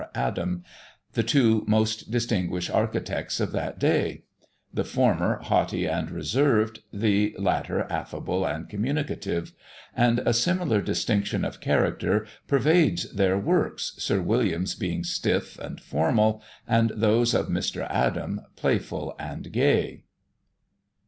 Adam, 0.15 0.63
the 1.13 1.21
two 1.21 1.63
most 1.67 2.09
distinguished 2.09 2.71
architects 2.71 3.39
of 3.39 3.51
that 3.51 3.77
day; 3.77 4.23
the 4.73 4.83
former 4.83 5.37
haughty 5.43 5.85
and 5.85 6.09
reserved, 6.09 6.79
the 6.91 7.35
latter 7.37 7.83
affable 7.87 8.43
and 8.43 8.67
communicative; 8.67 9.51
and 9.95 10.17
a 10.25 10.33
similar 10.33 10.81
distinction 10.81 11.45
of 11.45 11.61
character 11.61 12.25
pervades 12.47 13.11
their 13.13 13.37
works, 13.37 13.93
Sir 13.99 14.21
William's 14.23 14.73
being 14.73 15.03
stiff 15.03 15.59
and 15.59 15.79
formal, 15.79 16.41
and 16.67 16.91
those 16.95 17.35
of 17.35 17.45
Mr. 17.45 17.85
Adam, 17.87 18.41
playful 18.55 19.15
and 19.19 19.51
gay. 19.51 20.05